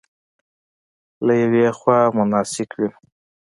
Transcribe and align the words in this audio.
له 1.25 1.33
یوې 1.43 1.65
خوا 1.77 1.99
مناسک 2.17 2.69
وینو. 2.77 2.97